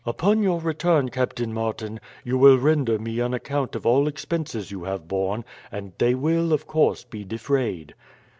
"Upon 0.03 0.41
your 0.41 0.59
return, 0.59 1.09
Captain 1.09 1.53
Martin, 1.53 1.99
you 2.23 2.35
will 2.35 2.57
render 2.57 2.97
me 2.97 3.19
an 3.19 3.35
account 3.35 3.75
of 3.75 3.85
all 3.85 4.07
expenses 4.07 4.71
you 4.71 4.83
have 4.85 5.07
borne, 5.07 5.45
and 5.71 5.93
they 5.99 6.15
will, 6.15 6.53
of 6.53 6.65
course, 6.65 7.03
be 7.03 7.23
defrayed." 7.23 7.93